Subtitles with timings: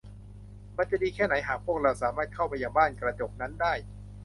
[0.77, 3.73] มันจะดีแค่ไหนหากพวกเราสามารถเข้าไปยังบ้านกระจก นั้นได้!